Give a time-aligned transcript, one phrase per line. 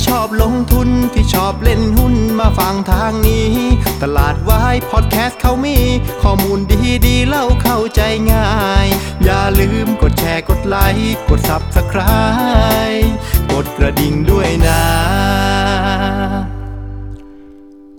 [0.00, 3.52] ที่ชอบลงทุนที่ชอบเล่นหุ้นมาฟังทางนี้
[4.02, 5.78] ตลาดวายพอดแคสต์เขามี
[6.22, 8.00] ข้อมูลดีดีเล่าเข้าใจ
[8.32, 8.50] ง่า
[8.84, 8.86] ย
[9.24, 13.08] อย่าลืมกดแชร์กดไลค์กด Subscribe
[13.52, 14.82] กดกระดิ่งด้วยนะ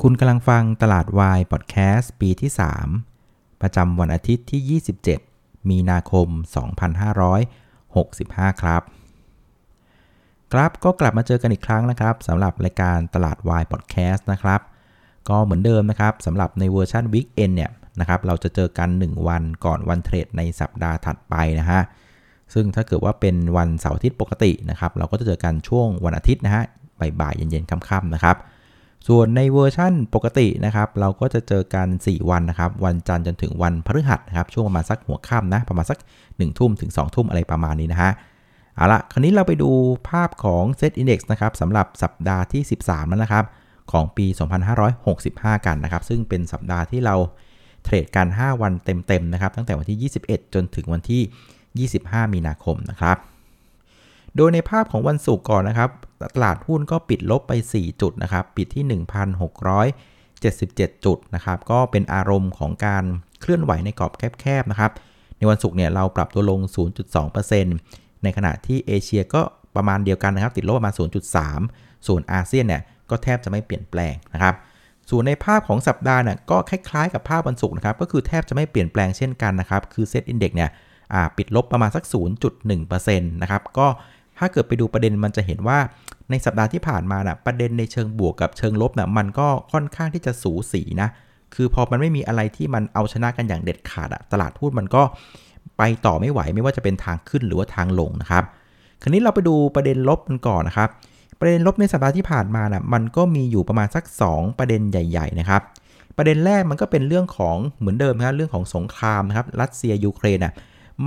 [0.01, 2.51] คุณกำลังฟังตลาดวายพอดแคสต์ปีที่
[3.05, 4.81] 3 ประจำวันอาทิตย์ที่
[5.21, 6.27] 27 มีนาคม
[7.65, 8.83] 2565 ครับ
[10.53, 14.61] ครับก็กลับมาเจอกันอีกครั้งนะครับสำหรับรายการตลาดวายพอดแคสต์นะครับ
[15.29, 21.81] ก็เหมือนเดิมนะครับสำหรับในเวอร์ชัน Weekend เนี่ยนะครับเราจะเจอกัน 1 วันก่อนวันเทรดในสัปดาห์ถัดไปนะฮะ
[22.53, 26.63] ซึ่งถ้าเกิดว่าเป็นวันเสาร์อาทิตย์ปกตินะครับเราก็จะเจอกันช่วงวันอาทิตย์นะฮะ
[26.99, 28.35] บ่ายๆเย็นๆค่ำๆนะครับ
[29.07, 38.11] ส่วนในเวอร์ชั่นปกตินะครับเราก็จะเจอกัน 4 วันนะครับวันจันทร์จนถึงวันพฤหัสนะครับช่วงประมาณสักหัวค่ำนะประมาณสัก1ทุ่มถึง2ทุ่มอะไรประมาณนี้นะฮะ
[38.75, 39.71] เอาละคราวนี้เราไปดู
[40.09, 43.45] ภาพของ Set Index นะครับสำหรับสัปดาห์ที่ 13แล้วนะครับ
[43.91, 44.25] ของปี
[44.95, 47.15] 2565 กันนะครับ ซึ่งเป็นสัปดาห์ที่เรา
[47.83, 53.17] เทรดกัน 5 วันเต็มๆนะครับ ตั้งแต่วันที่ 21 จนถึงวันที่ 25 มีนาคมนะครับ
[54.35, 55.89] โดยในภาพของวันศุกร์ก่อนนะครับ
[56.35, 59.01] ตลาดหุ้นก็ปิดลบไป 4 จุดนะครับ ปิดที่
[59.89, 63.03] 1,677 จุดนะครับ ก็เป็นอารมณ์ของการ
[63.41, 64.91] เคลื่อนไหวในกรอบแคบๆนะครับ
[65.37, 66.59] ในวันศุกร์เนี่ยเราปรับตัวลง
[67.21, 69.41] 0.2% ในขณะที่เอเชียก็
[69.75, 70.93] ประมาณเดียวกันนะครับติดลบประมาณ
[71.49, 74.55] 0.3 ส่วนอาเซียนเนี่ยก็แทบจะไม่เปลี่ยนแปลงนะครับ
[75.09, 80.69] ส่วนในภาพของสัปดาห์เนี่ยก็คล้ายๆกับภาพวันศุกร์นะครับก็คือแทบจะไม่เปลี่ยนแปลงเช่นกันนะครับคือ SET Index เนี่ย
[81.37, 82.03] ปิดลบประมาณสัก
[82.57, 83.87] 0.1%นะครับก็
[84.37, 85.79] ถ้าเกิดไปดูประเด็นมันจะเห็นว่า
[86.29, 91.09] ในสัปดาห์ที่ผ่านมานะ่ะประเด็นในเชิงบวกกับเชิงลบนะ่ะมันก็ค่อนข้างที่จะสูสีนะ
[91.55, 95.03] คือพอมันไม่มีอะไรที่มันเอาชนะกันอย่างเด็ดขาดอะตลาดหุ้นมันก็
[95.77, 98.43] ไปต่อไม่ไหวไม่ว่าจะเป็นทางขึ้นหรือว่าทางลงนะครับ
[99.01, 100.89] คราวนี้เราไปดูประเด็นลบกันก่อนนะครับ
[101.39, 105.61] ประเด็นลบในสัปดาห์ที่ผ่านมานะ่ะมันก็มีอยู่ประมาณสัก 2 ประเด็นใหญ่ ๆ นะครับ
[106.17, 110.53] ประเด็นแรกมันก็เป็นเรื่องของเหมือนเดิมนะรเรื่องของสงครามนะครับรัสเซียยูเครนน่ะ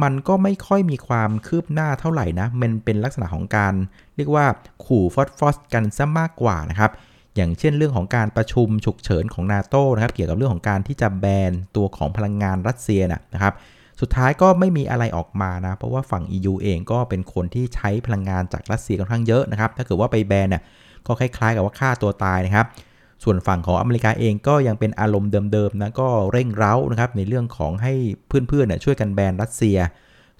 [0.02, 3.74] มันก็ไม่ค่อยมีความคืบหน้าเท่าไหร่นะ มันเป็นลักษณะของการ
[4.16, 4.46] เรียกว่า
[4.84, 6.90] ขู่ฟอสฟอสกันซะมากกว่านะครับ
[7.36, 13.00] อย่างเช่นเรื่องของการประชุมฉุกเฉินของนาโตนะครับ เกี่ยวกับเรื่องของการที่จะแบนตัวของพลังงานรัสเซีย
[13.34, 13.54] นะครับ
[14.00, 20.62] สุดท้ายก็ไม่มีอะไรออกมานะ เพราะว่าฝั่ง EU เองก็เป็นคนที่ใช้พลังงานจากรัสเซียค่อนข้างเยอะนะครับ ถ้าเกิดว่าไปแบนเนี่ย
[21.06, 22.66] ก็คล้ายๆกับว่าฆ่าตัวตายนะครับ
[23.24, 27.92] ส่วนฝั่งของอเมริกาเองก็ยังเป็นอารมณ์เดิมๆนะก็เร่งเร้านะครับในเรื่องของให้
[28.28, 29.78] เพื่อนๆเนี่ยช่วยกันแบนรัสเซีย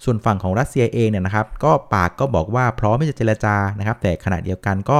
[0.03, 4.97] ส่วนฝั่งของรัสเซียเองเนี่ยนะครับ ก็ปากก็บอกว่าพร้อมที่จะเจรจานะครับ แต่ขณะเดียวกันก็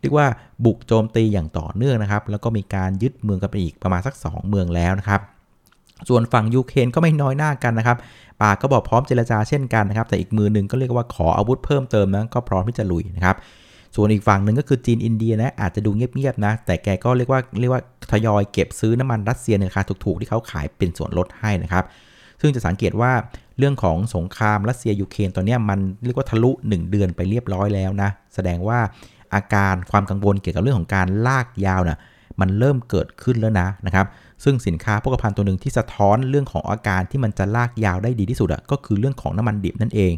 [0.00, 0.26] เรียกว่า
[0.64, 5.20] บุกโจมตีอย่างต่อเนื่องนะครับ แล้วก็มีการยึดเมืองกันไปอีกประมาณสัก 2 เมืองแล้วนะครับ
[6.08, 7.96] ส่วนฝั่งยูเครนก็ไม่น้อยหน้ากันนะครับ
[8.42, 13.36] ปากก็บอกพร้อมเจรจาเช่นกันนะครับ แต่อีกมือหนึ่งก็เรียกว่าขออาวุธเพิ่มเติมนะก็พร้อมที่จะลุยนะครับ
[13.96, 17.82] ส่วนอีกฝั่งหนึ่งก็คือจีนอินเดียนะอาจจะดูเงียบๆนะ แต่แกก็เรียกว่าเรียกว่า
[18.12, 21.84] ทยอยเก็บซื้อน้ำมันรัสเซียในราคาถูกๆที่เขาขายเป็นส่วนลดให้นะครับ
[22.40, 23.12] ซึ่งจะสังเกตว่า
[23.58, 28.78] เรื่องของสงครามรัสเซียยูเครนตอนนี้มันเรียกว่าทะลุ 1 เดือนไปเรียบร้อยแล้วนะ แสดงว่า
[29.34, 31.98] อาการความกังวลเกี่ยวกับเรื่องของการลากยาวนะ่ะ
[32.40, 34.06] มันเริ่มเกิดขึ้นแล้วนะนะครับ
[34.44, 40.12] ซึ่งสินค้าโภคภัณฑ์ตัวหนึ่งที่สะท้อนเรื่องของอาการที่มันจะลากยาวได้ดีที่สุดอะก็คือเรื่องของน้ำมันดิบนั่นเอง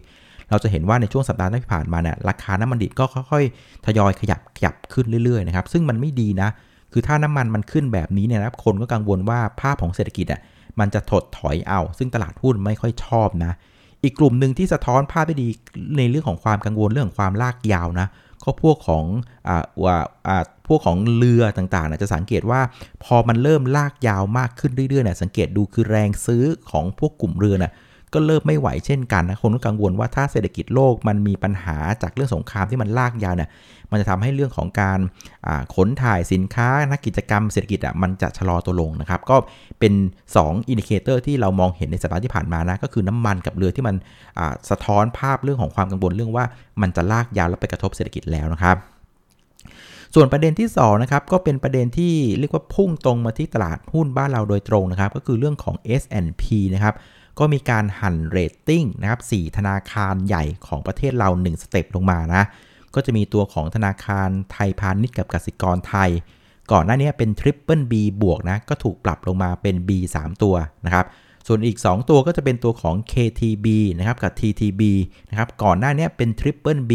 [0.51, 6.49] เราจะเห็นว่าในช่วงสัปดาห์ที่ผ่านมาเนี่ยราคาน้ำมันดิบก็ค่อยๆทยอยขยับขยับขึ้นเรื่อยๆนะครับซึ่งมันไม่ดีนะ
[6.93, 10.41] คือถ้าน้ำมันมันขึ้นแบบนี้เนี่ยนะคนก็กังวลว่าภาพของเศรษฐกิจอะ
[10.81, 13.53] มันจะถดถอยเอา ซึ่งตลาดหุ้นไม่ค่อยชอบนะ
[14.05, 15.49] อีกกลุ่มหนึ่งที่สะท้อนภาพได้ดี
[15.99, 18.07] ในเรื่องของความกังวลเรื่องของความลากยาวนะ
[18.45, 19.05] ก็พวกของ
[19.49, 19.97] อ่าว่า
[20.29, 22.61] อ่าพวกของเรือต่างๆนะจะสังเกตว่า
[23.05, 27.73] พอมันเริ่มลากยาวมากขึ้นเรื่อยๆเนี่ยสังเกตดูคือแรงซื้อของพวกกลุ่มเรือนะ
[28.15, 33.51] ก็เริ่มไม่ไหวเช่นกันนะคนก็กังวลว่าถ้าเศรษฐกิจโลกมันมีปัญหาจากเรื่องสงครามที่มันลากยาวเนี่ย
[33.91, 34.99] มันจะทำให้เรื่องของการ
[35.75, 39.37] ขนถ่ายสินค้านักกิจกรรมเศรษฐกิจอะมันจะชะลอตัวลงนะครับก็
[39.81, 39.93] เป็น
[40.35, 43.97] 2 indicator ที่เรามองเห็นในสัปดาห์ที่ผ่านมานะก็คือน้ำมันกับเรือที่มัน
[44.71, 46.45] สะท้อนภาพเรื่องของความกังวลเรื่องว่า
[46.83, 48.77] มันจะลากยาวแล้วไปกระทบเศรษฐกิจแล้วนะครับ
[50.15, 56.95] ส่วนประเด็นที่2นะครับก็เป็นประเด็นที่เรียกว่าพุ่งตรงมาที่ตลาดหุ้นบ้านเราโดยตรงนะครับก็คือเรื่องของ S&P นะครับ
[57.41, 62.43] ก็มีการหั่นเรตติ้งนะครับ4ธนาคารใหญ่ของประเทศเรา 1 step ลงมานะ
[62.95, 66.11] ก็จะมีตัวของธนาคารไทยพาณิชย์กับกสิกรไทย
[66.73, 69.91] ก่อนหน้านี้เป็น Triple B บวกนะ ก็ถูกปรับลงมาเป็น B
[70.21, 70.55] 3 ตัว
[70.85, 71.07] นะครับ
[71.47, 73.67] ส่วนอีก 2 ตัวก็จะเป็นตัวของ KTB
[73.99, 74.83] นะครับกับ TTB
[75.31, 76.93] นะครับ ก่อนหน้านี้เป็น Triple B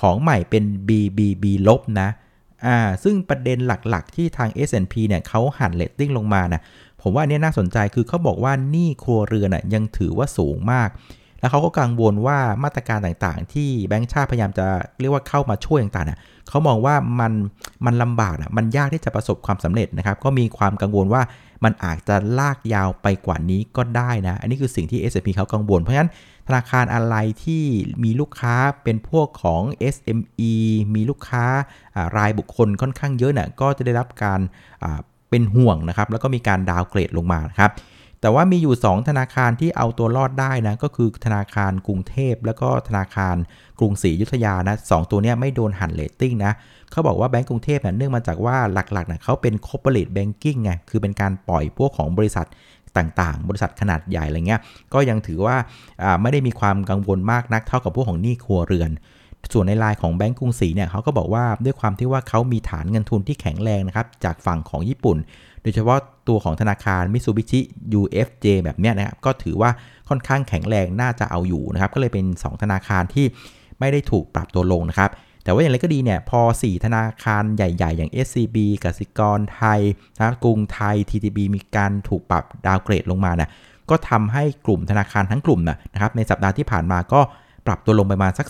[0.00, 2.08] ของใหม่เป็น BBB ลบนะ
[2.66, 6.62] อ่าซึ่งประเด็นหลักๆ ที่ทาง S&P เนี่ยเขาหันเรตติ้งลงมานะ
[7.02, 10.90] ผมว่าอันนี้น่าสนใจคือเขาบอกว่าหนี้ครัวเรือนน่ะยังถือว่าสูงมาก
[11.40, 14.66] แล้วเขาก็กังวลว่ามาตรการต่างๆ ที่แบงก์ชาติพยายามจะ
[15.00, 16.18] เรียกว่าเข้ามาช่วยต่างๆเนี่ย
[16.48, 17.32] เขามองว่ามัน
[17.86, 21.22] มันลำบากอะมันยากที่จะประสบความสำเร็จนะครับ ก็มีความกังวลว่า
[21.64, 26.10] มันอาจจะลากยาวไปกว่านี้ก็ได้นะ อันนี้คือสิ่งที่ S&P เขากังวล เพราะฉะนั้น
[26.48, 27.64] ธนาคารอะไรที่
[28.04, 29.62] มีลูกค้าเป็นพวกของ
[29.94, 30.52] SME
[30.94, 31.44] มีลูกค้า
[32.16, 34.40] รายบุคคลค่อนข้างเยอะนี่ยก็จะได้รับการ
[35.32, 37.72] เป็นห่วงนะครับ แล้วก็มีการดาวเกรดลงมาครับ
[38.20, 43.36] แต่ว่ามีอยู่ 2 ธนาคารที่เอาตัวรอดได้นะ ก็คือธนาคารกรุงเทพ แล้วก็ธนาคาร
[43.78, 46.52] กรุงศรีอยุธยานะ2 ตัวนี้ไม่โดนหั่นเรตติ้งนะ
[46.90, 52.46] เขาบอกว่าแบงก์กรุงเทพเนี่ยเนื่องมาจากว่าหลักๆนะเขาเป็น corporate banking ไง คือเป็นการปล่อยพวกของบริษัท
[52.96, 54.60] ต่างๆ บริษัทขนาดใหญ่อะไรเงี้ย
[54.94, 55.56] ก็ยังถือว่า
[56.22, 58.90] ไม่ได้มีความกังวลมากนักเท่ากับพวกของหนี้ครัวเรือน
[59.52, 65.16] ส่วนในรายของแบงก์กรุงศรีเนี่ยเขาก็บอกว่าด้วยความที่ว่าเขามีฐานเงินทุนที่แข็งแรงนะครับจากฝั่งของญี่ปุ่น
[65.62, 65.98] โดยเฉพาะ
[66.28, 67.60] ตัวของธนาคารมิตซูบิชิ
[68.00, 69.70] UFJ แบบเนี้ยนะครับก็ถือว่า
[70.08, 73.26] ค่อนข้างแข็งแรงน่าจะเอาอยู่นะครับก็เลยเป็น 2 ธนาคารที่
[73.80, 75.10] ไม่ได้ถูกปรับตัวลงนะครับ
[75.44, 79.80] แต่ว่าอย่างไรก็ดีเนี่ยพอ 4 ธนาคารใหญ่ ๆ อย่าง SCB กสิกรไทย
[80.18, 83.50] นะกรุงไทย TTB มีการถูกปรับดาวเกรดลงมานะ
[83.90, 87.20] ก็ทำให้กลุ่มธนาคารทั้งกลุ่มนะครับในสัปดาห์ที่ผ่านมาก็
[87.66, 88.46] ปรับตัวลงไปมาสัก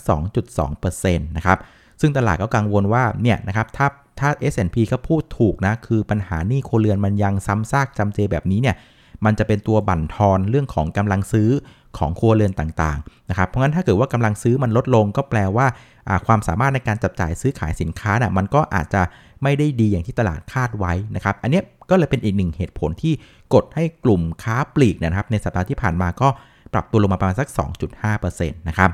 [0.63, 1.59] 2.2%นะครับ
[2.01, 3.87] ซึ่งตลาดก็กังวลว่าเนี่ยนะครับถ้า
[4.21, 8.77] ถ้า S&P เขาพูดถูกนะ คือปัญหานี้โคเรือนมันยังซ้ำซากจำเจแบบนี้เนี่ย
[9.25, 11.51] มันจะเป็นตัวบั่นทอนเรื่องของกำลังซื้อ
[11.99, 15.67] ของครัวเรือนต่างๆนะครับ เพราะงั้นถ้าเกิดว่ากำลังซื้อมันลดลงก็แปลว่า
[16.27, 19.03] ความสามารถในการจับจ่ายซื้อขายสินค้าน่ะมันก็อาจจะ
[19.43, 21.61] ไม่ได้ดีอย่างที่ตลาดคาดไว้นะครับ อันนี้
[21.91, 23.15] ก็เลยเป็นอีกหนึ่งเหตุผลที่
[23.55, 26.29] กดให้กลุ่มค้าปลีกนะครับ ในสัปดาห์ที่ผ่านมาก็
[26.73, 27.49] ปรับตัวลงมาประมาณสัก
[27.93, 28.91] 2.5%นะครับ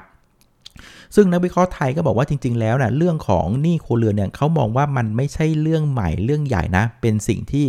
[1.15, 7.65] ซึ่งนักวิเคราะห์ไทยก็บอกว่าจริง ๆ แล้วนะ่ะเรื่องของหนี้ครัวเรือนเนี่ยเขามองว่ามันไม่ใช่เรื่องใหม่เรื่องใหญ่นะ เป็นสิ่งที่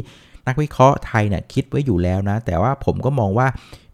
[0.47, 3.47] นักวิเคราะห์ไทยเนี่ยคิดไว้อยู่แล้วนะ แต่ว่าผมก็มองว่า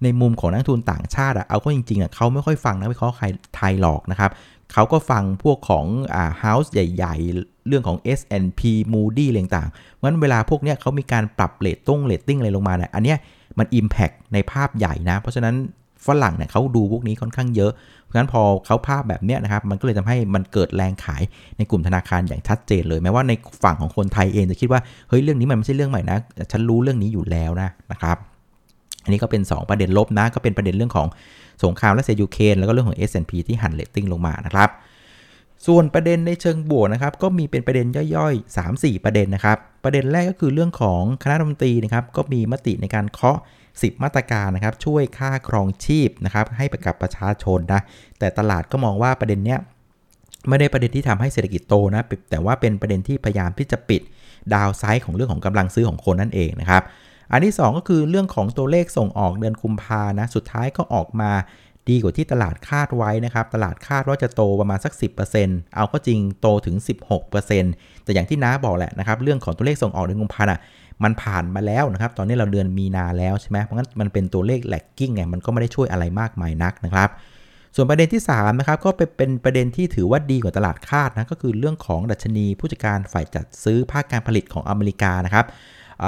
[0.04, 3.16] ในมุมของนักลงทุนต่างชาติอะเอาก็จริงๆอะเขาไม่ค่อยฟังนักวิเคราะห์
[3.56, 4.32] ไทยหรอกนะครับ
[4.74, 5.86] เขาก็ฟังพวกของ
[6.16, 8.62] อ่า house ใหญ่ ๆ เรื่องของ S&P
[8.94, 13.18] Moody's อะไรต่างๆงั้นเวลาพวกเนี้ยเขามีการปรับเรตตุ้งเรตติ้งอะไรลงมาเนี่ยอันเนี้ย
[13.58, 15.56] มัน impact ในภาพใหญ่นะ เพราะฉะนั้น
[16.06, 17.72] ฝรั่งเนี่ยเขาดูพวกนี้ค่อนข้างเยอะ
[18.04, 21.24] เพราะฉะนั้นพอเขาภาพแบบเนี้ยนะครับ มันก็เลยทำให้มันเกิดแรงขาย
[21.58, 23.32] ในกลุ่มธนาคารอย่างชัดเจนเลย แม้ว่าใน
[23.64, 26.18] ฝั่งของคนไทยเองจะคิดว่า เฮ้ย เรื่องนี้มันไม่ใช่เรื่องใหม่นะ
[26.52, 28.18] ฉันรู้เรื่องนี้อยู่แล้วนะนะครับ
[29.04, 31.08] อันนี้ก็เป็น 2 ประเด็นลบนะ ก็เป็นประเด็นเรื่องของ
[31.64, 34.70] สงครามรัสเซียยูเครนแล้วก็เรื่องของ S&P ที่หั่นเรตติ้งลงมานะครับ
[35.68, 43.38] ส่วนประเด็นในเชิงบวกนะครับ ก็มีเป็นประเด็นย่อยๆ 3-4 ประเด็นนะครับ ประเด็นแรกก็คือเรื่องของคณะรัฐมนตรีนะครับ ก็มีมติในการเคาะ
[43.82, 47.82] 10 มาตรการนะครับ ช่วยค่าครองชีพนะครับให้ไปกับประชาชนนะ
[48.20, 49.60] แต่ตลาดก็มองว่าประเด็นเนี้ย
[50.50, 54.02] ไม่ได้ประเด็นที่ทำให้เศรษฐกิจโตนะ แต่ว่าเป็นประเด็นที่พยายามที่จะปิด
[54.54, 56.84] ดาวไซด์ของเรื่องของกำลังซื้อของคนนั่นเองนะครับ
[57.32, 61.32] อันที่ 2 ก็คือเรื่องของตัวเลขส่งออกเดือนกุมภานะ สุดท้ายก็ออกมา
[61.90, 64.94] ดีกว่าที่ตลาดคาดไว้นะครับ ตลาดคาดว่าจะโตประมาณสัก
[65.34, 66.76] 10%เอาก็จริงโตถึง
[67.40, 70.60] 16%แต่อย่างที่น้าบอกแหละนะครับ เรื่องของตัวเลขส่งออกเดือนกุมภาอะ
[71.04, 77.10] มันผ่านมาแล้วนะครับ ตอนนี้เราเดือนมีนาแล้วใช่ไหมเพราะงั้นมันเป็นตัวเลขแลกกิ้งไงมันก็ไม่ได้ช่วยอะไรมากมายนักนะครับ
[77.76, 85.46] ส่วนประเด็นที่3นะครับก็เป็นประเด็นที่ถือว่าดีกว่าตลาดคาดนะก็คือเรื่องของดัชนีผู้จัดการฝ่ายจัดซื้อภาคการผลิตของอเมริกานะครับ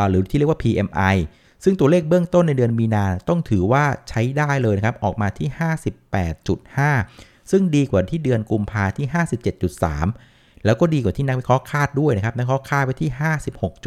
[0.10, 1.16] หรือที่เรียกว่า PMI
[1.64, 5.48] ซึ่งตัวเลขเบื้องต้นในเดือนมีนาต้องถือว่าใช้ได้เลยนะครับ ออกมาที่
[6.30, 9.06] 58.5 ซึ่งดีกว่าที่เดือนกุมภาที่
[9.86, 13.10] 57.3 แล้วก็ดีกว่าที่นักวิเคราะห์คาดด้วยนะครับ นักวิเคราะห์คาดไว้ที่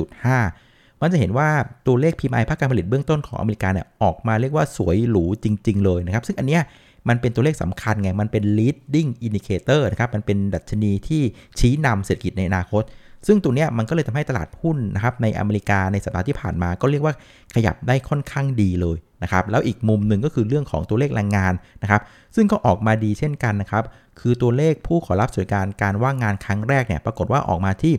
[0.01, 0.70] 56.5
[1.01, 1.49] มันจะเห็นว่า
[1.87, 6.63] ตัวเลข PMI ภาคการผลิตเบื้องต้นของอเมริกาเนี่ยออกมาเรียกว่าสวยหรูจริง ๆ เลยนะครับ ซึ่งอันเนี้ย
[7.09, 11.23] มันเป็นตัวเลขสำคัญไง มันเป็น leading indicator นะครับ มันเป็นดัชนีที่
[11.59, 12.83] ชี้นำเศรษฐกิจในอนาคต
[13.27, 17.15] ซึ่งตัวเนี้ยมันก็เลยทำให้ตลาดหุ้นนะครับในอเมริกาในสัปดาห์ที่ผ่านมา ก็เรียกว่า
[17.55, 21.53] ขยับได้ค่อนข้างดีเลยนะครับ แล้วอีกมุมหนึ่งก็คือเรื่องของตัวเลขแรงงาน
[21.83, 22.03] นะครับ
[22.37, 23.85] ซึ่งก็ออกมาดีเช่นกันนะครับ
[24.21, 27.95] คือตัวเลขผู้ขอรับสวัสดิการการว่างงานครั้งแรกเนี่ย ปรากฏว่าออกมาที่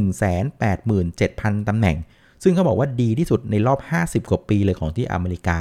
[0.00, 1.96] 187,000 ตำแหน่ง
[2.42, 3.78] ซึ่งเขาบอกว่าดีที่สุดในรอบ
[4.24, 5.58] 50 กว่าปีเลยของที่อเมริกา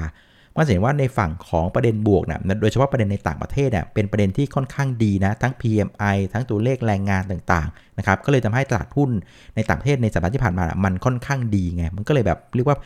[0.58, 9.10] มันเห็นว่าในฝั่งของประเด็นบวกนะโดยเฉพาะประเด็นในต่างประเทศเนี่ยเป็นประเด็นที่ค่อนข้างดีนะ ทั้ง PMI ทั้งตัวเลขแรงงานต่างๆนะครับ ก็เลยทำให้ตลาดหุ้น
[9.55, 12.77] ในต่างประเทศในสัปดาห์ที่ผ่านมามันค่อนข้างดีไง มันก็เลยแบบเรียกว่า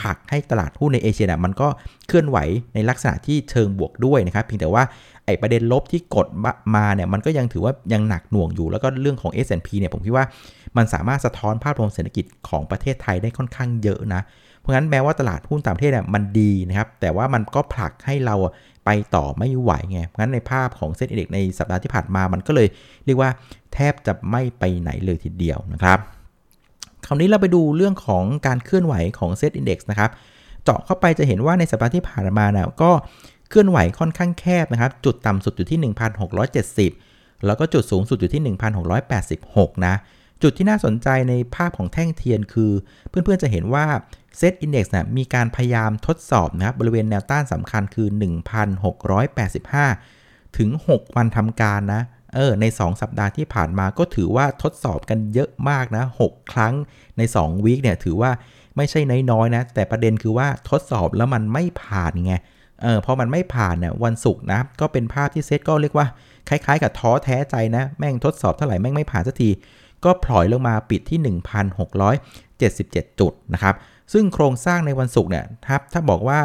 [0.00, 1.68] ผลักให้ตลาดหุ้นในเอเชียเนี่ยมันก็
[2.08, 2.38] เคลื่อนไหว
[2.74, 4.84] ในลักษณะที่เชิงบวกด้วยนะครับเพียงแต่ว่า
[5.26, 6.26] ไอ้ประเด็นลบที่กด
[6.74, 10.24] มาเนี่ยมันก็ยังถือว่ายังหนักหน่วงอยู่ แล้วก็เรื่องของ S&P เนี่ยผมคิดว่า
[10.76, 14.22] มันสามารถสะท้อนภาพรวมเศรษฐกิจของประเทศไทยได้ค่อนข้างเยอะนะ
[14.58, 18.36] เพราะงั้นแม้ว่าตลาดหุ้นต่างประเทศเนี่ยมันดีนะครับ แต่ว่ามันก็ผลักให้เรา
[18.84, 22.68] ไปต่อไม่ไหวไง เพราะงั้นในภาพของเซ็นอิเด็กในสัปดาห์ที่ผ่านมามันก็เลย
[23.06, 23.30] เรียกว่า
[23.74, 25.98] แทบจะไม่ไปไหนเลยทีเดียวนะครับ
[27.06, 30.10] คราวนี้เราไปดูเรื่องของการเคลื่อนไหวของเซตอินดี x นะครับ
[30.64, 32.90] เจาะเข้าไปจะเห็นว่าในสัปดาห์ที่ผ่านมานี่ยก็
[33.48, 35.92] เคลื่อนไหวค่อนข้างแคบนะครับ จุดต่ำสุดอยู่ที่
[36.62, 38.42] 1,670 แล้วก็จุดสูงสุดอยู่ที่
[39.18, 39.94] 1,686 นะ
[40.42, 42.72] จุดที่น่าสนใจในภาพของแท่งเทียนคือ
[43.08, 43.86] เพื่อนๆจะเห็นว่า
[44.38, 48.08] เซตอินดี x นะมีการพยายามทดสอบนะครับบริเวณแนวต้านสำคัญคือ
[49.72, 52.02] 1,685 ถึง 6 วันทำการนะ
[52.34, 56.74] เออใน 2 สัปดาห์ที่ผ่านมาก็ถือว่าทดสอบกันเยอะมากนะ 6 ครั้ง
[57.18, 58.30] ใน2 week เนี่ยถือว่า
[58.76, 62.34] ไม่ใช่น้อยๆนะ แต่ประเด็นคือว่าทดสอบแล้วมันไม่ผ่านไง
[62.82, 66.06] เออพอมันไม่ผ่านเนี่ยวันศุกร์นะ ก็เป็นภาพที่เซตก็เรียกว่า
[66.48, 69.50] คล้ายๆ กับท้อแท้ใจนะ แม่งทดสอบเท่าไหร่แม่งไม่ผ่านสักที
[70.04, 71.36] ก็พลอยลงมาปิดที่
[72.08, 73.74] 1,677 จุดนะครับ
[74.12, 76.40] ซึ่งโครงสร้างในวันศุกร์เนี่ยครับถ้าบอกว่า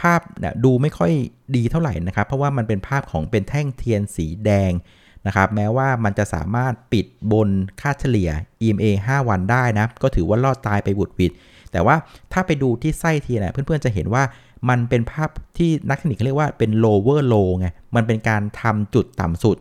[0.00, 1.12] ภาพเนี่ยดูไม่ค่อย
[1.56, 4.72] ดีเท่าไหร่นะครับ เพราะว่ามันเป็นภาพของเป็นแท่งเทียนสีแดง
[5.26, 7.48] นะครับแม้ว่ามันจะสามารถปิดบน
[7.80, 8.30] ค่าเฉลี่ย
[8.64, 11.32] EMA 5 วันได้นะ ก็ถือว่ารอดตายไปบุดวิด
[11.72, 11.96] แต่ว่า
[12.32, 14.22] ถ้าไปดูที่ไส้เทียนเนี่ยเพื่อนๆจะเห็นว่า
[14.68, 19.56] มันเป็นภาพที่นักเทคนิคเรียกว่าเป็น lower low ไง มันเป็นการทำจุดต่ำสุด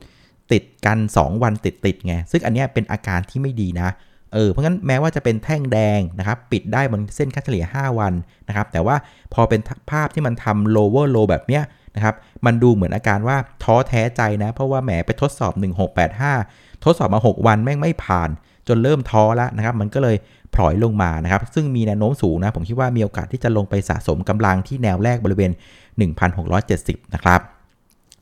[0.51, 3.89] ติดกัน 2 วันติดติดไง ซึ่งอันนี้เป็นอาการที่ไม่ดีนะ
[4.33, 8.13] เออ เพราะงั้นแม้ว่าจะเป็นแท่งแดงนะครับปิดได้บนเส้นค่าเฉลี่ย 5 วัน
[8.47, 8.95] นะครับ แต่ว่า
[9.33, 9.61] พอเป็น
[9.91, 11.63] ภาพที่มันทำ lower low แบบเนี้ย
[11.97, 15.53] นะครับ มันดูเหมือนอาการว่าท้อแท้ใจนะ เพราะว่าแหมไปทดสอบ
[16.17, 18.29] 1685 ทดสอบมา 6 วันแม่งไม่ผ่าน
[18.67, 20.15] จนเริ่มท้อแล้วนะครับ มันก็เลย
[20.55, 25.51] พลอยลงมานะครับ ซึ่งมีแนวโน้มสูงนะ ผมคิดว่ามีโอกาสที่จะลงไปสะสมกำลังที่แนวแรกบริเวณ
[26.37, 27.41] 1,670 นะครับ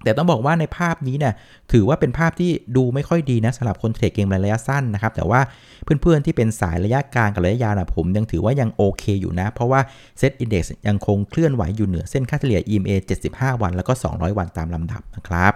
[0.05, 1.33] แต่ต้องบอกว่าในภาพนี้เนี่ย
[1.71, 5.41] ถือว่าเป็นภาพที่ดูไม่ค่อยดีนะสำหรับคนเทรดเกมระยะสั้นนะครับ แต่ว่า
[5.83, 9.79] เพื่อนๆที่เป็นสายระยะกลางกับระยะยาวนะผมยังถือว่ายังโอเคอยู่นะ เพราะว่า
[10.17, 12.91] เซตอินดี x ยังคงเคลื่อนไหวอยู่เหนือเส้นค่าเฉลี่ย EMA
[13.29, 15.53] 75 วันแล้วก็ 200 วันตามลำดับนะครับ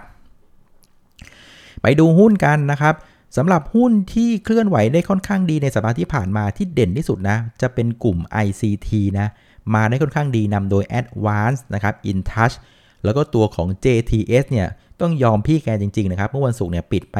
[1.82, 2.94] ไปดูหุ้นกันนะครับ
[3.36, 9.28] สำหรับหุ้นที่เคลื่อนไหวได้ค่อนข้างดีในสัปดาห์ที่ผ่านมาที่เด่นที่สุดนะ จะเป็นกลุ่ม ICT นะ
[9.74, 12.56] มาได้ค่อนข้างดีนำโดย Advance นะครับ InTouch
[13.04, 14.68] แล้วก็ตัวของ JTS เนี่ย
[15.00, 17.16] ต้องยอมพี่แกจริง ๆ นะครับ เมื่อวันศุกร์เนี่ยปิดไป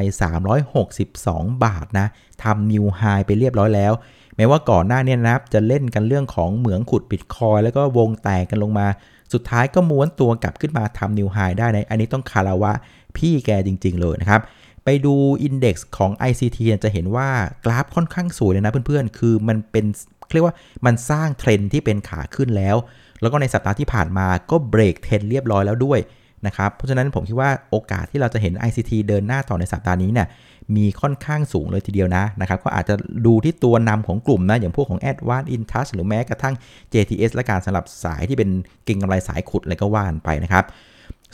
[0.80, 2.06] 362 บาทนะ
[2.42, 3.92] ทำนิวไฮไปเรียบร้อยแล้ว
[4.36, 8.86] แม้ว่าก่อนหน้านี้นะครับจะเล่นกันเรื่องของเหมืองขุดบิตคอยแล้วก็วงแตกกันลงมา
[9.32, 12.72] สุดท้ายก็ม้วนตัวกลับขึ้นมาทำนิวไฮได้ในอันนี้ต้องคาราวะ
[13.16, 14.40] พี่แกจริง ๆ เลยนะครับ
[14.84, 17.28] ไปดู index ของ ICT จะเห็นว่า
[17.64, 19.86] กราฟค่อนข้างสวยเลยนะเพื่อนๆ คือมันเป็น
[20.34, 20.56] เรียกว่า
[20.86, 22.76] มันสร้างเทรนที่เป็นขาขึ้นแล้ว
[23.20, 25.98] แล้วก็ในสัปดาห์ที่ผ่านมาก็ break trend เรียบร้อยแล้วด้วย
[26.46, 30.28] นะครับ เพราะฉะนั้นผมคิดว่าโอกาสที่เราจะเห็น ICT เดินหน้าต่อในสัปดาห์นี้เนี่ย
[30.76, 32.94] มีค่อนข้างสูงเลยทีเดียวนะนะครับ ก็อาจจะ
[33.26, 36.54] ดูที่ตัวนำของกลุ่มนะ อย่างพวกของ a d v a n c e InTouch หรือแม้กระทั่ง
[36.92, 38.50] JTS และการสำหรับสายที่เป็น
[38.84, 40.64] เก่งกำไรสายขุดอะไรก็ว่านไปนะครับ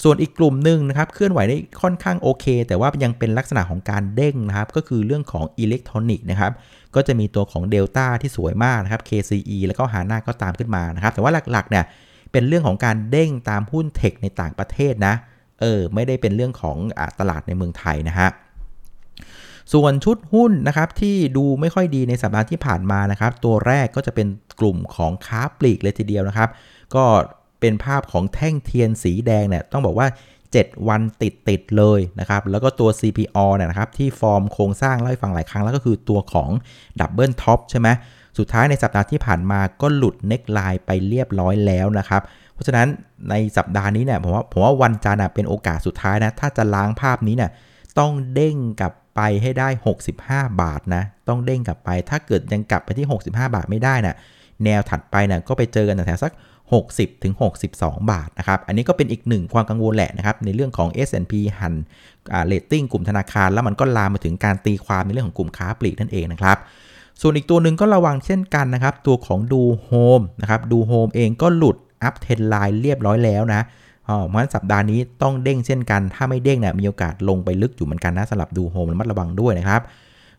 [0.05, 6.53] ส่วนอีกกลุ่มหนึ่งนะครับ เคลื่อนไหวได้ค่อนข้างโอเค แต่ว่ายังเป็นลักษณะของการเด้งนะครับ ก็คือเรื่องของอิเล็กทรอนิกส์นะครับ
[6.97, 11.85] ก็จะมีตัวของ Delta ที่สวยมากนะครับ KCE แล้วก็หาหน้าก็ตามขึ้นมานะครับ แต่ว่าหลักๆเนี่ย
[12.33, 15.15] เป็นเรื่องของการเด้งตามหุ้นเทคในต่างประเทศนะ
[15.61, 18.29] เออ ไม่ได้เป็นเรื่องของอตลาดในเมืองไทยนะฮะ
[19.73, 24.27] ส่วนชุดหุ้นนะครับที่ดูไม่ค่อยดีในสัปดาห์ที่ผ่านมานะครับ ตัวแรกก็จะเป็น
[24.61, 26.49] กลุ่มของค้าปลีกเลยทีเดียวนะครับ
[26.95, 27.05] ก็
[27.61, 30.07] เป็นภาพของแท่งเทียนสีแดงเนี่ยต้องบอกว่า
[30.55, 36.51] 7 วันติดติดเลยนะครับ แล้วก็ตัว CPALL เนี่ยนะครับที่ฟอร์มโครงสร้างเล่าให้ฟังหลายครั้งแล้วก็คือตัวของ
[37.01, 37.89] double top ใช่ไหม
[38.39, 42.23] สุดท้ายในสัปดาห์ที่ผ่านมาก็หลุด neckline ไปเรียบร้อยแล้วนะครับ
[42.55, 42.89] เพราะฉะนั้น
[43.31, 47.51] ในสัปดาห์นี้เนี่ยผมว่าผมว่าวันจันทร์เป็นโอกาสสุดท้ายนะ ถ้าจะล้างภาพนี้เนี่ย
[47.99, 49.69] ต้องเด้งกลับไปให้ได้
[50.15, 54.17] 65 บาทนะ ต้องเด้งกลับไป ถ้าเกิดยังกลับไปที่ 65 บาทไม่ได้น่ะ
[54.65, 56.33] แนวถัดไปเนี่ยก็ไปเจอกันแถวสัก
[56.75, 57.35] 60ถึง
[57.73, 61.75] 62 บาทนะครับ อันนี้ก็เป็นอีกหนึ่งความกังวลแหละนะครับ ในเรื่องของ S&P หั่น
[62.47, 66.57] เรตติ้งกลุ่มธนาคาร แล้วมันก็ลามมาถึงการตีความในเรื่องของกลุ่มค้าปลีกนั่นเองนะครับ
[67.21, 73.63] ส่วนอีกตัวหนึ่งก็ระวังเช่นกันนะครับ ตัวของดูโฮมนะครับดูโฮมเองก็หลุด uptrend line เรียบร้อยแล้วนะ
[74.05, 79.83] เพราะฉะนั้นสัปดาห์นี้ต้องเด้งเช่นกัน ถ้าไม่เด้งเนี่ยมีโอกาสลงไปลึกอยู่เหมือนกันนะสำหรับดูโฮมระมัดระวังด้วยนะครับ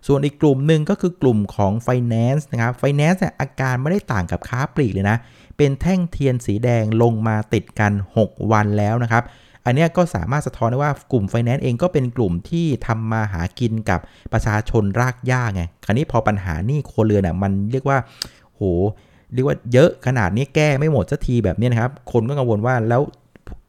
[0.07, 5.17] ส่วนอีกกลุ่มหนึ่งก็คือกลุ่มของ Finance นะครับ Finance เนี่ยอาการไม่ได้ต่างกับค้าปลีกเลยนะ
[5.57, 9.23] เป็นแท่งเทียนสีแดงลงมาติดกัน 6 วันแล้วนะครับ
[9.65, 13.99] อันนี้ก็สามารถสะท้อนได้ว่ากลุ่มไฟแนนซ์เองก็เป็นกลุ่มที่ทำมาหากินกับ
[14.33, 17.97] ประชาชนรากหญ้าไง คราวนี้พอปัญหานี่โคเรือนอะมันเรียกว่า
[18.55, 18.61] โห
[19.33, 23.01] เรียกว่าเยอะขนาดนี้แก้ไม่หมดสักทีแบบนี้นะครับ คนก็กังวลว่าแล้ว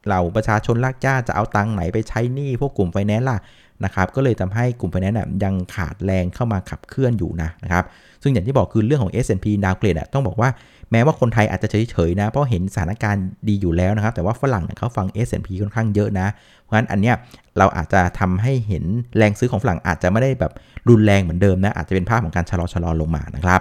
[0.07, 3.39] เหล่าประชาชนรากหญ้าจะเอาตังค์ไหนไปใช้หนี้พวกกลุ่มไฟแนนซ์ล่ะ
[3.85, 7.85] นะครับก็เลยทำให้กลุ่มไฟแนนซ์ยังขาดแรงเข้ามาขับเคลื่อนอยู่นะนะครับ
[8.23, 10.49] ซึ่งอย่างที่บอกคือเรื่องของ S&P ดาวเกรดต้องบอกว่า
[10.93, 16.27] แม้ว่าคนไทยอาจจะเฉยๆนะเพราะเห็นสถานการณ์ดีอยู่แล้วนะครับ แต่ว่าฝรั่งเขาฟัง S&P ค่อนข้างเยอะนะ
[16.63, 17.15] เพราะฉะนั้นอันเนี้ย
[17.59, 18.85] เราอาจจะทำให้เห็น
[19.17, 20.53] แรงซื้อของฝรั่งอาจจะไม่ได้แบบ
[20.89, 23.61] รุนแรงเหมือนเดิมนะอาจจะเป็นภาพของการชะลอชะลอลงมานะครับ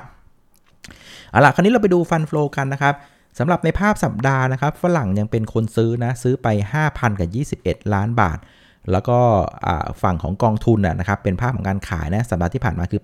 [1.31, 2.93] เอาล่ะคราวนี้เราไปดูฟันฟลูกันนะครับ
[3.39, 6.47] สำหรับในภาพสัปดาห์นะครับฝรั่งยังเป็นคนซื้อนะซื้อไป
[7.21, 8.37] 5,021 ล้านบาท
[8.91, 9.19] แล้วก็
[10.03, 13.01] ฝั่งของกองทุนนะครับเป็นภาพของการขายนะสัปดาห์ที่ผ่านมาคือ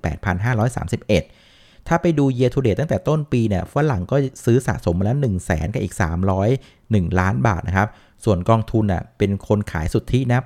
[1.11, 5.95] 8,531 ถ้าไปดู year to date ตั้งแต่ต้นปีเนี่ยฝรั่งก็ซื้อสะสมมาแล้ว1 0 0 0 0แสนกับอีก
[6.57, 7.87] 301 ล้านบาทนะครับ
[8.25, 10.39] ส่วนกองทุนอะเป็นคนขายสุทธินะ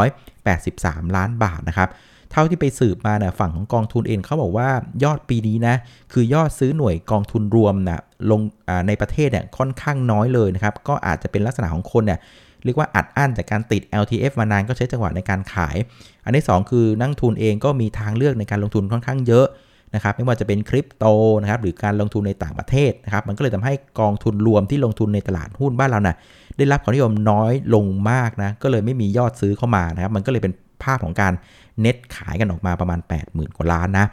[0.00, 1.88] 81,183 ล้านบาทนะครับ
[2.32, 4.68] เท่าที่ไปสืบมาเนี่ยฝั่งของกองทุนเองเขาบอกว่า
[5.04, 5.74] ยอดปีนี้นะ
[6.12, 8.40] คือยอดซื้อหน่วยกองทุนรวมนะลง
[8.86, 12.18] ในประเทศเนี่ยค่อนข้างน้อยเลยนะครับก็อาจจะเป็นลักษณะของคนเนี่ย
[12.64, 15.76] เรียกว่าอัดอั้นจากการติด LTF มานานก็ใช้จังหวะในการขาย
[16.24, 19.46] อันที่ 2 คือนักทุนเองก็มีทางเลือกในการลงทุนค่อนข้างเยอะ
[19.94, 21.04] นะครับไม่ว่าจะเป็นคริปโต
[21.42, 26.16] นะครับหรือการลงทุนในต่างประเทศนะครับมันก็เลยทำให้กองทุนรวมที่ลงทุนในตลาดหุ้นบ้านเรานะ่ะ
[26.58, 31.32] ได้รับความนิยมน้อยลงมากนะก็เลยไม่มียอดซื้อเข้ามานะครับมันก็เลยเป็นภาพของการ
[31.80, 34.06] เน็ตขายกันออกมาประมาณ 80,000 กว่าล้านนะ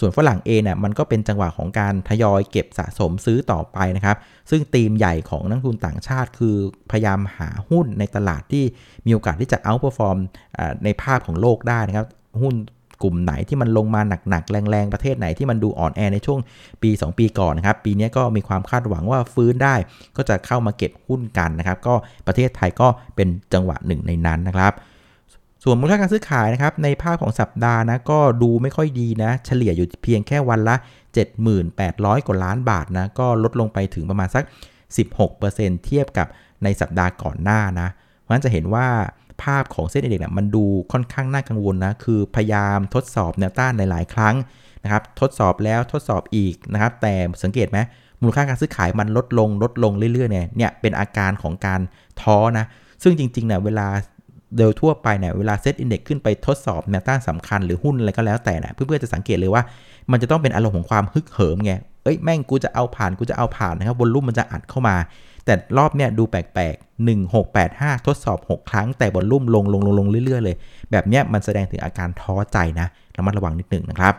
[0.00, 4.16] ส่วนฝรั่งเองเนี่ยมันก็เป็นจังหวะของการทยอยเก็บสะสมซื้อต่อไปนะครับ
[4.50, 6.56] ซึ่งธีมใหญ่ของนักลงทุนต่างชาติคือ
[6.90, 8.64] พยายามหาหุ้นในตลาดที่
[9.06, 10.16] มีโอกาสที่จะ outperform
[10.84, 12.06] ในภาพของโลกได้นะครับ
[12.42, 12.54] หุ้น
[13.02, 16.38] กลุ่มไหนที่มันลงมาหนักๆ แรงๆ ประเทศไหนที่มันดูอ่อนแอในช่วง
[16.82, 19.74] ปี 2 ปีก่อนนะครับ ปีนี้ก็มีความคาดหวังว่าฟื้นได้
[20.16, 21.94] ก็จะเข้ามาเก็บหุ้นกันนะครับ ก็
[22.26, 24.72] ประเทศไทยก็เป็นจังหวะหนึ่งในนั้นนะครับ
[25.64, 30.76] ส่วนมูลค่าการซื้อขายนะครับในภาพของสัปดาห์นะก็ดูไม่ค่อยดีนะ เฉลี่ยอยู่เพียงแค่วันละ
[31.50, 34.44] 7800 กว่าล้านบาทนะก็ลดลงไปถึงประมาณสัก
[35.14, 36.26] 16%เทียบกับ
[36.64, 37.88] ในสัปดาห์ก่อนหน้านะ
[38.20, 38.86] เพราะฉะนั้นจะเห็นว่า
[39.42, 44.34] ภาพของเส้นเอกเนี่ยมันดูค่อนข้างน่ากังวลนะคือพยายามทดสอบแนวต้านหลาย ๆ ครั้ง
[44.84, 47.78] นะครับทดสอบแล้วทดสอบอีกนะครับแต่สังเกตไหม
[48.20, 51.80] มูลค่าการซื้อขายมันลดลงลดลงเรื่อยๆเนี่ยเนี่ยเป็นอาการของการ
[52.20, 52.66] ท้อนะ
[53.02, 53.86] ซึ่งจริงๆเนี่ยเวลา
[54.56, 59.62] โดยทั่วไปเนี่ยเวลาเซตอินเด็กขึ้นไปทดสอบแนวต้านสำคัญหรือหุ้นอะไรก็แล้วแต่นะเพื่อนๆจะสังเกตเลยว่า
[60.10, 61.72] มันจะต้องเป็นอารมณ์ของความฮึกเหิมไง
[62.04, 64.96] เอ้ยแม่งกูจะเอาผ่านกูจะเอาผ่านนะครับบนรุ่มมันจะอัดเข้ามา
[65.44, 67.06] แต่รอบเนี่ยดูแปลกๆ
[67.40, 70.56] 1685 ทดสอบ 6 ครั้งแต่บนรุ่มลงลงลงลงเรื่อยๆเลย
[70.90, 72.86] แบบเนี้ยมันแสดงถึงอาการท้อใจนะ
[73.16, 74.14] ระมัดระวังนิดหนึ่งนะครับ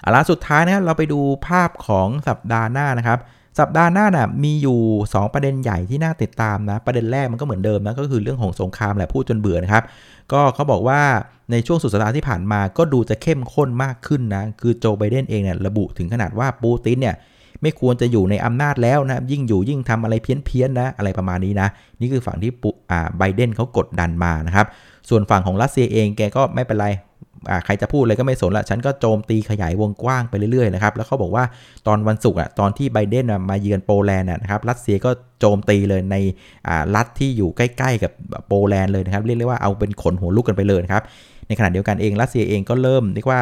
[0.00, 3.18] เอาละสุดท้ายนะเราไปดูภาพของสัปดาห์หน้านะครับ
[3.58, 4.78] สัปดาห์หน้าน่ะมีอยู่
[5.10, 9.84] 2 ประเด็นใหญ่ที่น่าติดตามนะ ประเด็นแรกมันก็เหมือนเดิมนะ ก็คือเรื่องของสงครามแหละพูดจนเบื่อนะครับ
[10.32, 11.00] ก็เขาบอกว่า
[11.50, 17.16] ในช่วงสุดสัปดาห์ที่ผ่านมาก็ดูจะเข้มข้นมากขึ้นนะ คือโจไบเดนเองเนี่ยระบุถึงขนาดว่าปูตินเนี่ย
[17.62, 21.68] ไม่ควรจะอยู่ในอำนาจแล้วนะ ยิ่งอยู่ยิ่งทำอะไรเพี้ยนๆนะ อะไรประมาณนี้นะ
[22.00, 24.66] นี่คือฝั่งที่ปุอ่าไบเดนเขากดดันมานะครับ
[25.08, 26.88] ส่วนฝั่งของรัสเซียเองแกก็ไม่เป็นไร
[27.64, 31.44] ใครจะพูดอะไรก็ไม่สนละ ฉันก็โจมตีขยายวงกว้างไปเรื่อยๆนะครับ แล้วเขาบอกว่า
[31.86, 36.16] ตอนวันศุกร์อะ ตอนที่ไบเดนมาเยือนโปแลนด์นะครับ รัสเซียก็โจมตีเลยใน
[36.94, 38.12] รัฐที่อยู่ใกล้ ๆ กับ
[38.46, 41.02] โปแลนด์เลยนะครับ เรียกได้ว่าเอาเป็นขนหัวลุกกันไปเลยนะครับ
[41.50, 43.40] ในขณะเดียวกันเองรัสเซียเองก็เริ่มเรียกว่า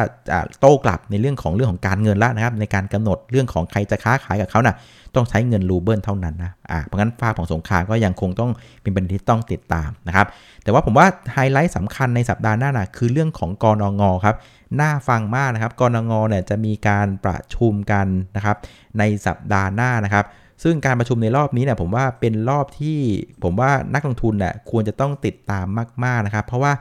[0.59, 4.75] โต้กลับในเรื่องของเรื่องของการเงินแล้วนะครับในการกำหนดเรื่องของใครจะค้าขายกับเขาน่ะ
[5.15, 10.27] ต้องใช้เงินรูเบิลเท่านั้นนะอ่าเพราะงั้นฟ้าของสงครามก็ยังคงต้องเป็นประเด็นที่ต้องติดตามนะครับ
[10.63, 14.01] แต่ว่าผมว่าไฮไลท์สำคัญในสัปดาห์หน้านะคือเรื่องของกนง.
[14.25, 14.35] ครับ
[14.81, 18.57] น่าฟังมากนะครับกรงงเนี่ยจะมีการประชุมกันนะครับ
[18.99, 20.25] ในสัปดาห์หน้านะครับ
[20.63, 22.97] ซึ่งการประชุมในรอบนี้เนี่ยผมว่าเป็นรอบที่
[23.43, 25.65] ผมว่านักลงทุนเนี่ยควรจะต้องติดตาม
[26.03, 26.73] มาก ๆนะครับ เพราะว่า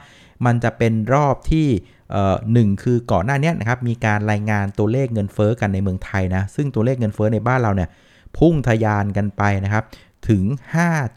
[0.46, 1.66] มันจะเป็นรอบที่
[2.52, 7.88] หนึ่งคือก่อนหน้านี้นะครับมีการรายงานตัวเลขเงินเฟอ้อกันในเมืองไทยนะซึ่งตัวเลขเงินเฟอ้อในบ้านเราเนี่ย
[8.38, 9.84] พุ่งทะยานกันไปนะครับ
[10.28, 10.42] ถึง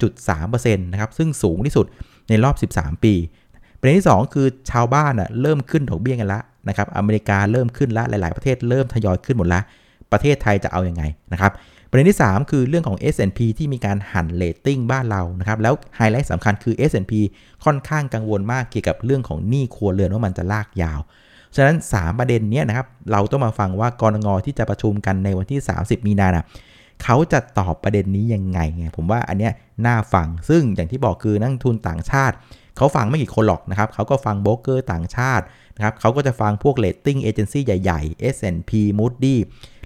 [0.06, 1.86] 5.3%นะครับซึ่งสูงที่สุด
[2.30, 3.14] ในรอบ 13 ปี
[3.80, 9.62] ประเด็นที่ 2 คือชาวบ้านอะเริ่มขึ้นดอกเบี้ยกันละนะครับอเมริกาเริ่มขึ้นละหลาย ๆ ประเทศเริ่มทยอยขึ้นหมดละ
[10.12, 11.52] ประเทศไทยจะเอาอย่างไงนะครับ
[11.92, 17.14] ประเด็นที่ 3 คือเรื่องของ S&P ที่มีการหั่นเลตติ้งบ้านเรานะครับแล้วไฮไลท์สำคัญคือ S&P
[17.66, 21.00] ค่อนข้างกังวลมากเกี่ยวกับเรื่องของหนี้ครัวเรือนว่ามันจะลากยาว
[21.56, 24.38] ฉะนั้น 3 ประเด็นนี้นะครับเราต้องมาฟังว่ากนง.
[24.46, 26.46] ที่จะประชุมกันในวันที่ 30 มีนานะ
[27.04, 29.54] เขาจะตอบประเด็นนี้ยังไงไงผมว่าอันเนี้ย
[29.86, 32.36] น่าฟังซึ่งอย่างที่บอกคือนักลงทุนต่างชาติ
[32.78, 39.36] เขาฟังไม่กี่คนหรอกนะครับ เขาก็ฟังโบรกเกอร์ต่างชาตินะครับ เขาก็จะฟังพวก rating agency ใหญ่ ๆ S&P Moody's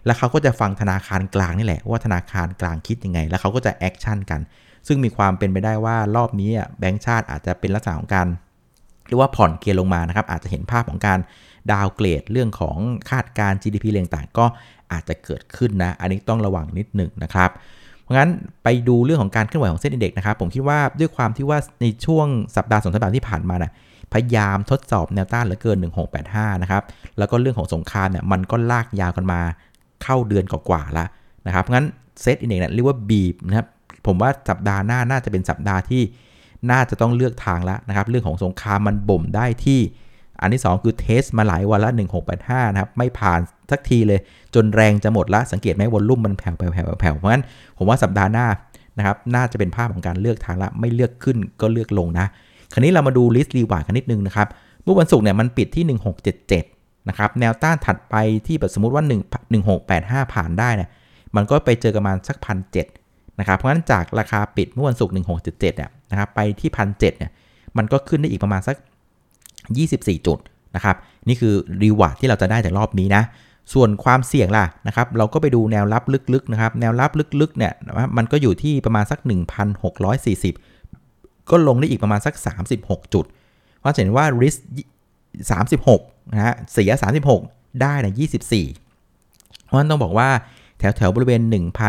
[0.06, 4.42] แล้วเขาก็จะฟังธนาคารกลางนี่แหละว่าธนาคารกลางคิดยังไง แล้วเขาก็จะ action กัน
[4.88, 8.28] ซึ่งมีความเป็นไปได้ว่ารอบนี้แบงก์ชาติอาจจะเป็นลักษณะของการ
[9.08, 11.20] หรือว่าผ่อนเกียร์ลงมานะครับ อาจจะเห็นภาพของการ
[11.72, 12.78] downgrade เรื่องของ
[13.10, 14.46] คาดการ GDP เรื่องต่างก็
[14.92, 17.50] อาจจะเกิดขึ้นนะ อันนี้ต้องระวังนิดหนึ่งนะครับ
[18.02, 18.30] เพราะงั้น
[18.64, 23.72] ไปดูเรื่องของการเคลื่อนไหวของ SET Index นะครับ ผมคิดว่าด้วยความที่ว่าในช่วงสัปดาห์สองสัปดาห์ที่ผ่านมานะ
[24.14, 25.78] พยายามทดสอบแนวต้านเหลือเกิน
[26.20, 26.84] 1685 นะครับ
[27.18, 29.42] แล้วก็เรื่องของสงครามเนี่ยมันก็ลากยาวกันมา
[30.04, 31.08] เข้าเดือนกว่าๆแล้ว
[31.48, 31.86] นะครับงั้น
[32.22, 33.68] SET Index เนี่ยเรียกว่าบีบนะครับ
[34.08, 36.02] ผมว่าสัปดาห์หน้าน่าจะเป็นสัปดาห์ที่
[36.72, 39.80] น่าจะต้องเลือกทางแล้วนะครับเรื่องของสงครามมันบ่มได้ที่
[40.42, 41.92] อันที่ 2 คือ test มาหลายวันละ
[42.32, 43.40] 1685 นะครับ ไม่ผ่าน
[43.72, 44.20] สักทีเลย
[44.56, 47.44] จนแรงจะหมดละสังเกตไหมวอลลุ่มมันแผ่วแผ่วแผ่วแผ่วเพราะงั้น
[47.78, 48.48] ผมว่าสัปดาห์หน้า
[48.98, 52.26] นะครับน่าจะเป็นภาพของการเลือกทางละไม่เลือกขึ้นก็เลือกลงนะ
[52.74, 54.48] คราวนี้เรามาดูลิสต์รีวาร์ดกันนิดนึงนะครับ
[54.84, 55.84] เมื่อวันศุกร์เนี่ยมันปิดที่
[56.54, 56.75] 1677
[57.10, 58.16] นะครับแนวต้านถัดไป
[58.48, 59.12] ที่แบบสมมติว่า 1
[59.72, 60.90] 1685 ผ่านได้เนี่ย
[61.36, 67.32] มันก็ไปเจอประมาสักพันเนะครับเพราะฉะนั้นจากราคาปิดเมื่อวันศุกร์1677เนี่ยนะครับไปที่พันเเนี่ย
[67.78, 68.76] มันก็ขึ้นได้อีกประมาณสัก
[69.72, 70.38] 24 จุด
[70.76, 70.96] นะครับ
[71.28, 73.24] นี่คือรีวาร์ดที่เราจะได้จากรอบนี้นะ
[73.74, 77.74] ส่วนความเสี่ยงล่ะนะครับเราก็ไปดูแนวรับลึกๆนะครับแนวรับลึกๆเนี่ย
[78.18, 79.20] มันก็อยู่ที่ประมาณสัก
[79.96, 82.34] 1,640 ก็ลงได้อีกประมาณสัก
[82.76, 83.26] 36 จุด
[83.80, 84.60] เพราะเห็นว่า risk
[85.42, 86.92] 36 นะฮะเสีย
[87.36, 90.30] 36 ได้ใน24 เพราะฉะนั้นต้องบอกว่า
[90.80, 91.42] แถวแถวบริเวณ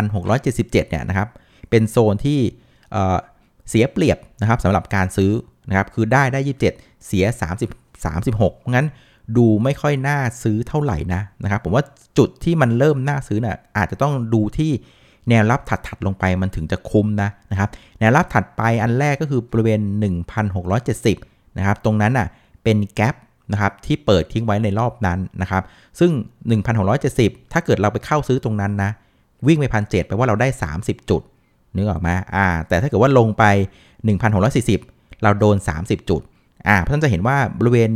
[0.07, 1.29] 1,677 เนี่ยนะครับ
[1.71, 2.41] เป็นโซนที่
[3.69, 5.33] เสียเปรียบนะครับสำหรับการซื้อ
[5.69, 6.41] นะครับคือได้ได้
[6.73, 7.25] 27 เสีย
[7.65, 8.87] 30 36งั้น
[9.37, 11.85] ดูไม่ค่อยน่าซื้อเท่าไหร่นะนะครับ ผมว่า
[12.19, 14.71] จุดที่มันเริ่มน่าซื้อนะ่ะอาจจะต้องดูที่
[15.29, 17.69] แนวรับถัดๆลงไปมันถึงจะคุ้มนะนะครับ
[17.99, 19.81] แนวรับถัดไปอันแรกก็คือบริเวณ
[20.69, 22.29] 1,670 นะครับ ตรงนั้นอะ
[22.63, 23.15] เป็นแกลบ
[23.53, 25.63] นะครับที่เปิดทิ้งไว้ในรอบนั้นนะครับ
[25.99, 26.11] ซึ่ง
[26.83, 28.91] 1,670 ถ้าเกิดเราไปเข้าซื้อตรงนั้นนะ
[29.47, 31.23] วิ่งไปพันเแปลว่าเราได้ 30 จุด
[31.75, 33.45] นึกออกไหมอ่า แต่ถ้าเกิดว่าลงไป
[34.55, 36.21] 1,640 เราโดน 30 จุด
[36.69, 37.91] อ่า เพราะฉะนั้นจะเห็นว่าบริเวณ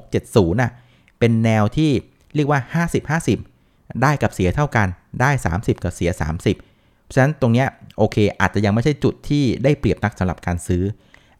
[0.00, 0.70] 1670น่ะ
[1.18, 1.90] เป็นแนวที่
[2.34, 2.84] เรียกว่า
[3.32, 4.88] 50-50 ได้กับเสียเท่ากัน
[5.20, 10.82] ได้ 30 กับเสีย 30 เพราะฉะนั้นตรงเนี้ยโอเค อาจจะยังไม่ใช่จุดที่ได้เปรียบนักสำหรับการซื้อ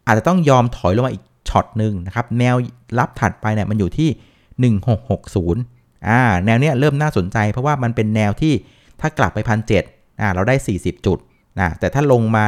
[0.06, 2.56] อาจจะต้องยอมถอยลงมาอีก ช็อตหนึ่งนะครับแนว
[2.98, 4.10] รับถัดไปเนี่ยมันอยู่ที่
[5.32, 8.54] 1660อ่าแนวเนี้ยเริ่มน่าสนใจ เพราะว่ามันเป็นแนวที่
[9.00, 11.18] ถ้ากลับไปพันเอ่าเราได้ 40 จุด
[11.60, 12.44] นะแต่ถ้าลงมา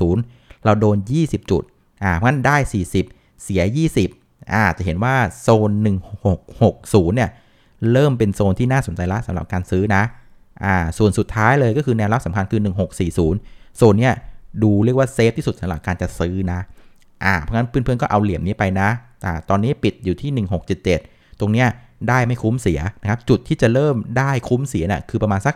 [0.00, 1.62] 1640 เราโดน 20 จุด
[2.02, 2.56] อ่าเพราะนั้นได้
[3.00, 3.62] 40 เสีย
[4.06, 5.70] 20อ่าจะเห็นว่าโซน
[6.42, 7.30] 1660 เนี่ย
[7.92, 10.02] เริ่มเป็นโซนที่น่าสนใจละสำหรับการซื้อนะ
[10.64, 12.60] อ่าส่วนสุดท้ายเลยก็คือแนวรับสำคัญคือ
[13.18, 14.14] 1640 โซนเนี้ย
[14.62, 16.60] ดูเรียกว่าเซฟที่สุดสำหรับการจะซื้อนะ
[17.24, 18.88] อ่าเพราะงั้นเพื่อนๆก็เอาเหลี่ยมนี้ไปนะ
[19.24, 20.46] อ่าตอนนี้ปิดอยู่ที่
[20.86, 21.68] 1677 ตรงเนี้ย
[22.08, 25.54] ได้ไม่คุ้มเสียนะครับจุดที่จะเริ่มได้คุ้มเสียน่ะคือประมาณสัก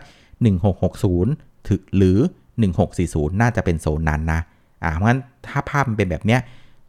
[0.83, 2.19] 1660ถึงหรือ
[2.79, 4.41] 1640 น่าจะเป็นโซนนั้นนะ
[4.83, 6.39] อ่าเพราะฉะนั้นถ้าภาพมันเป็นแบบเนี้ย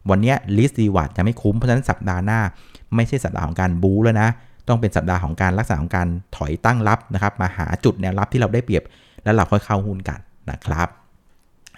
[0.09, 2.39] วันนี้ risk reward จะไม่คุ้มเพราะฉะนั้นสัปดาห์หน้า
[2.95, 4.29] ไม่ใช่สัปดาห์ของการบู๊แล้วนะ
[4.67, 8.83] ต้องเป็นสัปดาห์ของการรักษาของการถอยตั้งรับนะครับ มาหาจุดแนวรับที่เราได้เปรียบ
[9.23, 10.87] แล้วเราค่อยเข้าหุ้นกันนะครับ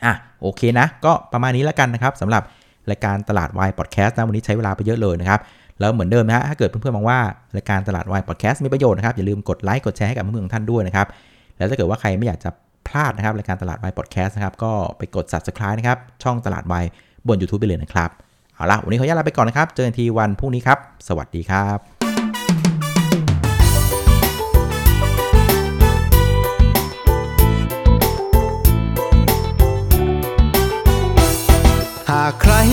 [0.05, 2.43] อะโอเคนะ ก็ประมาณนี้แล้วกันนะครับสำหรับ
[2.91, 5.39] รายการตลาดวายพอดแคสต์นะวันนี้ใช้เวลาไปเยอะเลยนะครับ
[5.79, 7.19] แล้วเหมือนเดิมนะฮะถ้าเกิดเพื่อนๆมองว่า
[7.55, 11.07] รายการตลาดวายพอดแคสต์มีประโยชน์นะครับอย่าลืมกดไลค์กดแชร์ให้กับเพื่อนๆท่านด้วยนะครับ
[11.57, 12.49] แล้วถ้าเกิดว่าใครไม่อยากจะ
[12.87, 16.85] พลาดนะครับรายการตลาดวายพอดแคสต์นะครับก็ไปกด subscribe นะครับช่องตลาดวาย
[17.27, 18.09] บน YouTube ไปเลยนะครับ
[18.55, 21.94] เอาละวันนี้ขออนุญาตลาไปก่อนนะครับเจอกันทีวันพรุ่งนี้ครับ สวัสดีครับ